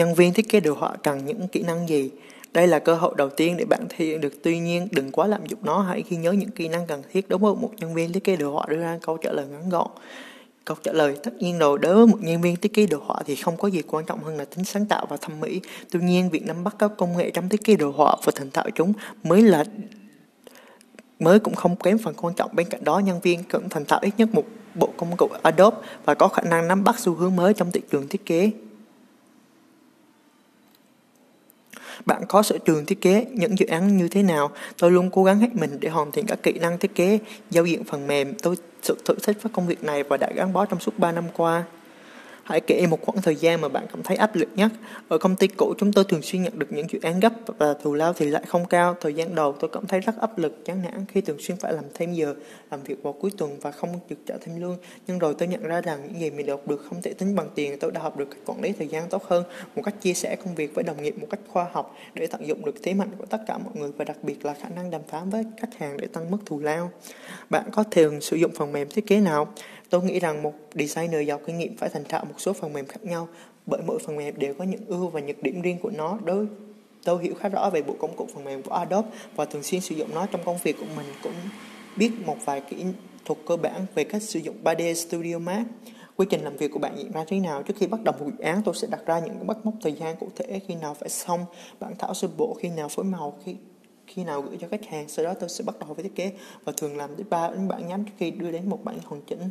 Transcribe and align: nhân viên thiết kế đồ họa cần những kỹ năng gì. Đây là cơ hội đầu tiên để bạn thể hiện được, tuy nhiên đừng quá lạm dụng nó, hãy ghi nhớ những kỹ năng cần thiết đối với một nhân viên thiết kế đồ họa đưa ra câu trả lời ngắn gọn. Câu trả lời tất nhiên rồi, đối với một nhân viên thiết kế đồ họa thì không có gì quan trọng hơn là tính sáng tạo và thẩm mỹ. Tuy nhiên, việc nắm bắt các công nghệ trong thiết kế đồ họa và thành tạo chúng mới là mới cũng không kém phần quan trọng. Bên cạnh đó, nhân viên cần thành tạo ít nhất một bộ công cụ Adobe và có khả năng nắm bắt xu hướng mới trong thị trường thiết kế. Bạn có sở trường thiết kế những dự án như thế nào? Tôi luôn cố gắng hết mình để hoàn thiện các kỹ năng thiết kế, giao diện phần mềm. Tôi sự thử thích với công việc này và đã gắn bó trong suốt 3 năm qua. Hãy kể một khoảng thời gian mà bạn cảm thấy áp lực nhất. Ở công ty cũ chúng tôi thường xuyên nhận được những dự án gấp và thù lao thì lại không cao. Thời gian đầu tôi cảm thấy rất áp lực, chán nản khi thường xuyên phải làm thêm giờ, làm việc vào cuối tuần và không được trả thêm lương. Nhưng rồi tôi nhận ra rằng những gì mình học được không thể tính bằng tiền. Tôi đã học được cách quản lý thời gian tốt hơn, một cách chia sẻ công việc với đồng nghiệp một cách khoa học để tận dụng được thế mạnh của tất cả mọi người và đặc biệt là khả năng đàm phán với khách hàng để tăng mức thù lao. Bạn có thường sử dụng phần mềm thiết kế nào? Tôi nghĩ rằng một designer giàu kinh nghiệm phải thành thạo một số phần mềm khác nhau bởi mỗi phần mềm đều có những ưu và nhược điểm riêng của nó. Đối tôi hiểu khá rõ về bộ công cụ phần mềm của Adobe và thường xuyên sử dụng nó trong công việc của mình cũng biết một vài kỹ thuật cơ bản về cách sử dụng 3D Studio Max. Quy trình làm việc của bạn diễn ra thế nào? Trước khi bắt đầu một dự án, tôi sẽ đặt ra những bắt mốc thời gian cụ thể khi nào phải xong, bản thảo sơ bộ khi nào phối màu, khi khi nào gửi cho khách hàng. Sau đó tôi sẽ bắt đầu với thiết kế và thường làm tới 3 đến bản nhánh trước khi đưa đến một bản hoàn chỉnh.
nhân 0.00 0.14
viên 0.14 0.32
thiết 0.32 0.48
kế 0.48 0.60
đồ 0.60 0.74
họa 0.74 0.96
cần 1.02 1.24
những 1.24 1.48
kỹ 1.48 1.62
năng 1.62 1.88
gì. 1.88 2.10
Đây 2.52 2.66
là 2.66 2.78
cơ 2.78 2.94
hội 2.94 3.14
đầu 3.16 3.28
tiên 3.28 3.56
để 3.56 3.64
bạn 3.64 3.86
thể 3.88 4.04
hiện 4.04 4.20
được, 4.20 4.42
tuy 4.42 4.58
nhiên 4.58 4.88
đừng 4.90 5.12
quá 5.12 5.26
lạm 5.26 5.46
dụng 5.46 5.58
nó, 5.62 5.80
hãy 5.80 6.04
ghi 6.08 6.16
nhớ 6.16 6.32
những 6.32 6.50
kỹ 6.50 6.68
năng 6.68 6.86
cần 6.86 7.02
thiết 7.12 7.28
đối 7.28 7.38
với 7.38 7.54
một 7.54 7.70
nhân 7.76 7.94
viên 7.94 8.12
thiết 8.12 8.24
kế 8.24 8.36
đồ 8.36 8.52
họa 8.52 8.66
đưa 8.68 8.76
ra 8.76 8.98
câu 9.02 9.16
trả 9.16 9.32
lời 9.32 9.46
ngắn 9.50 9.68
gọn. 9.68 9.86
Câu 10.64 10.76
trả 10.82 10.92
lời 10.92 11.16
tất 11.22 11.34
nhiên 11.34 11.58
rồi, 11.58 11.78
đối 11.78 11.94
với 11.94 12.06
một 12.06 12.18
nhân 12.20 12.40
viên 12.40 12.56
thiết 12.56 12.74
kế 12.74 12.86
đồ 12.86 12.98
họa 13.04 13.16
thì 13.26 13.34
không 13.34 13.56
có 13.56 13.68
gì 13.68 13.82
quan 13.82 14.04
trọng 14.04 14.24
hơn 14.24 14.36
là 14.36 14.44
tính 14.44 14.64
sáng 14.64 14.86
tạo 14.86 15.06
và 15.08 15.16
thẩm 15.16 15.40
mỹ. 15.40 15.60
Tuy 15.90 16.00
nhiên, 16.00 16.30
việc 16.30 16.46
nắm 16.46 16.64
bắt 16.64 16.74
các 16.78 16.90
công 16.96 17.16
nghệ 17.16 17.30
trong 17.30 17.48
thiết 17.48 17.64
kế 17.64 17.76
đồ 17.76 17.90
họa 17.90 18.16
và 18.24 18.32
thành 18.34 18.50
tạo 18.50 18.70
chúng 18.74 18.92
mới 19.22 19.42
là 19.42 19.64
mới 21.18 21.38
cũng 21.38 21.54
không 21.54 21.76
kém 21.76 21.98
phần 21.98 22.14
quan 22.14 22.34
trọng. 22.34 22.50
Bên 22.54 22.66
cạnh 22.70 22.84
đó, 22.84 22.98
nhân 22.98 23.20
viên 23.20 23.44
cần 23.44 23.68
thành 23.68 23.84
tạo 23.84 24.00
ít 24.02 24.12
nhất 24.18 24.34
một 24.34 24.44
bộ 24.74 24.88
công 24.96 25.16
cụ 25.16 25.28
Adobe 25.42 25.76
và 26.04 26.14
có 26.14 26.28
khả 26.28 26.42
năng 26.42 26.68
nắm 26.68 26.84
bắt 26.84 26.98
xu 26.98 27.14
hướng 27.14 27.36
mới 27.36 27.54
trong 27.54 27.70
thị 27.70 27.80
trường 27.90 28.08
thiết 28.08 28.26
kế. 28.26 28.50
Bạn 32.06 32.22
có 32.28 32.42
sở 32.42 32.58
trường 32.58 32.86
thiết 32.86 33.00
kế 33.00 33.26
những 33.30 33.58
dự 33.58 33.66
án 33.66 33.96
như 33.96 34.08
thế 34.08 34.22
nào? 34.22 34.50
Tôi 34.78 34.90
luôn 34.90 35.10
cố 35.10 35.24
gắng 35.24 35.38
hết 35.38 35.54
mình 35.54 35.76
để 35.80 35.88
hoàn 35.88 36.12
thiện 36.12 36.26
các 36.26 36.42
kỹ 36.42 36.52
năng 36.52 36.78
thiết 36.78 36.94
kế, 36.94 37.18
giao 37.50 37.64
diện 37.64 37.84
phần 37.84 38.06
mềm. 38.06 38.34
Tôi 38.42 38.56
sự 38.82 38.96
thử 39.04 39.14
thích 39.22 39.38
với 39.42 39.52
công 39.52 39.66
việc 39.66 39.84
này 39.84 40.02
và 40.02 40.16
đã 40.16 40.30
gắn 40.34 40.52
bó 40.52 40.64
trong 40.66 40.80
suốt 40.80 40.98
3 40.98 41.12
năm 41.12 41.24
qua. 41.36 41.64
Hãy 42.50 42.60
kể 42.60 42.86
một 42.86 43.02
khoảng 43.02 43.22
thời 43.22 43.36
gian 43.36 43.60
mà 43.60 43.68
bạn 43.68 43.86
cảm 43.92 44.02
thấy 44.02 44.16
áp 44.16 44.36
lực 44.36 44.48
nhất. 44.54 44.72
Ở 45.08 45.18
công 45.18 45.36
ty 45.36 45.46
cũ 45.46 45.74
chúng 45.78 45.92
tôi 45.92 46.04
thường 46.04 46.22
xuyên 46.22 46.42
nhận 46.42 46.58
được 46.58 46.72
những 46.72 46.86
dự 46.90 46.98
án 47.02 47.20
gấp 47.20 47.32
và 47.58 47.74
thù 47.82 47.94
lao 47.94 48.12
thì 48.12 48.26
lại 48.26 48.42
không 48.46 48.66
cao. 48.66 48.96
Thời 49.00 49.14
gian 49.14 49.34
đầu 49.34 49.54
tôi 49.60 49.70
cảm 49.72 49.86
thấy 49.86 50.00
rất 50.00 50.20
áp 50.20 50.38
lực, 50.38 50.64
chán 50.64 50.82
nản 50.82 51.04
khi 51.08 51.20
thường 51.20 51.36
xuyên 51.40 51.58
phải 51.58 51.72
làm 51.72 51.84
thêm 51.94 52.12
giờ, 52.12 52.34
làm 52.70 52.82
việc 52.82 53.02
vào 53.02 53.12
cuối 53.12 53.30
tuần 53.38 53.58
và 53.60 53.70
không 53.70 54.00
được 54.08 54.16
trả 54.26 54.34
thêm 54.40 54.60
lương. 54.60 54.76
Nhưng 55.06 55.18
rồi 55.18 55.34
tôi 55.38 55.48
nhận 55.48 55.62
ra 55.62 55.80
rằng 55.80 56.00
những 56.02 56.20
gì 56.20 56.30
mình 56.30 56.48
học 56.48 56.68
được 56.68 56.84
không 56.88 57.02
thể 57.02 57.12
tính 57.12 57.36
bằng 57.36 57.48
tiền. 57.54 57.78
Tôi 57.80 57.90
đã 57.90 58.00
học 58.00 58.16
được 58.16 58.30
cách 58.30 58.40
quản 58.46 58.62
lý 58.62 58.72
thời 58.72 58.88
gian 58.88 59.08
tốt 59.08 59.24
hơn, 59.24 59.44
một 59.76 59.82
cách 59.82 59.94
chia 60.00 60.14
sẻ 60.14 60.36
công 60.44 60.54
việc 60.54 60.74
với 60.74 60.84
đồng 60.84 61.02
nghiệp 61.02 61.14
một 61.20 61.26
cách 61.30 61.40
khoa 61.48 61.66
học 61.72 61.96
để 62.14 62.26
tận 62.26 62.46
dụng 62.46 62.64
được 62.64 62.74
thế 62.82 62.94
mạnh 62.94 63.10
của 63.18 63.26
tất 63.26 63.40
cả 63.46 63.58
mọi 63.58 63.72
người 63.74 63.90
và 63.96 64.04
đặc 64.04 64.16
biệt 64.22 64.44
là 64.44 64.54
khả 64.54 64.68
năng 64.68 64.90
đàm 64.90 65.02
phán 65.08 65.30
với 65.30 65.44
khách 65.60 65.78
hàng 65.78 65.96
để 65.96 66.06
tăng 66.06 66.30
mức 66.30 66.38
thù 66.46 66.60
lao. 66.60 66.90
Bạn 67.50 67.64
có 67.72 67.84
thường 67.90 68.20
sử 68.20 68.36
dụng 68.36 68.50
phần 68.54 68.72
mềm 68.72 68.88
thiết 68.88 69.06
kế 69.06 69.20
nào? 69.20 69.52
Tôi 69.90 70.02
nghĩ 70.02 70.20
rằng 70.20 70.42
một 70.42 70.52
designer 70.74 71.26
giàu 71.26 71.40
kinh 71.46 71.58
nghiệm 71.58 71.76
phải 71.76 71.88
thành 71.88 72.04
thạo 72.04 72.24
một 72.24 72.34
số 72.38 72.52
phần 72.52 72.72
mềm 72.72 72.86
khác 72.86 73.04
nhau 73.04 73.28
bởi 73.66 73.80
mỗi 73.86 73.98
phần 73.98 74.16
mềm 74.16 74.38
đều 74.38 74.54
có 74.54 74.64
những 74.64 74.86
ưu 74.86 75.08
và 75.08 75.20
nhược 75.20 75.42
điểm 75.42 75.62
riêng 75.62 75.78
của 75.82 75.90
nó. 75.90 76.18
Đối 76.24 76.46
tôi 77.04 77.22
hiểu 77.22 77.34
khá 77.34 77.48
rõ 77.48 77.70
về 77.70 77.82
bộ 77.82 77.94
công 77.98 78.16
cụ 78.16 78.26
phần 78.34 78.44
mềm 78.44 78.62
của 78.62 78.74
Adobe 78.74 79.08
và 79.36 79.44
thường 79.44 79.62
xuyên 79.62 79.80
sử 79.80 79.94
dụng 79.94 80.14
nó 80.14 80.26
trong 80.26 80.40
công 80.44 80.58
việc 80.62 80.76
của 80.80 80.86
mình 80.96 81.06
cũng 81.22 81.32
biết 81.96 82.10
một 82.26 82.36
vài 82.44 82.60
kỹ 82.60 82.84
thuật 83.24 83.38
cơ 83.46 83.56
bản 83.56 83.86
về 83.94 84.04
cách 84.04 84.22
sử 84.22 84.38
dụng 84.38 84.56
3D 84.64 84.94
Studio 84.94 85.38
Max. 85.38 85.66
Quy 86.16 86.26
trình 86.30 86.44
làm 86.44 86.56
việc 86.56 86.70
của 86.72 86.78
bạn 86.78 86.98
diễn 86.98 87.12
ra 87.12 87.24
thế 87.28 87.40
nào? 87.40 87.62
Trước 87.62 87.74
khi 87.76 87.86
bắt 87.86 88.00
đầu 88.04 88.14
một 88.18 88.26
dự 88.26 88.44
án, 88.44 88.62
tôi 88.64 88.74
sẽ 88.74 88.88
đặt 88.90 89.00
ra 89.06 89.18
những 89.18 89.46
bắt 89.46 89.56
mốc 89.64 89.74
thời 89.82 89.92
gian 89.92 90.16
cụ 90.16 90.28
thể 90.36 90.60
khi 90.68 90.74
nào 90.74 90.94
phải 90.94 91.08
xong, 91.08 91.44
bản 91.80 91.94
thảo 91.98 92.14
sơ 92.14 92.28
bộ 92.36 92.56
khi 92.60 92.68
nào 92.68 92.88
phối 92.88 93.04
màu, 93.04 93.38
khi 93.44 93.56
khi 94.06 94.24
nào 94.24 94.42
gửi 94.42 94.58
cho 94.60 94.68
khách 94.68 94.86
hàng. 94.86 95.08
Sau 95.08 95.24
đó 95.24 95.34
tôi 95.40 95.48
sẽ 95.48 95.64
bắt 95.64 95.78
đầu 95.78 95.94
với 95.94 96.02
thiết 96.02 96.14
kế 96.14 96.32
và 96.64 96.72
thường 96.76 96.96
làm 96.96 97.16
tới 97.16 97.24
3 97.30 97.50
đến 97.50 97.68
bản 97.68 97.88
nhánh 97.88 98.04
trước 98.04 98.12
khi 98.18 98.30
đưa 98.30 98.50
đến 98.50 98.68
một 98.68 98.84
bản 98.84 98.98
hoàn 99.04 99.22
chỉnh. 99.22 99.50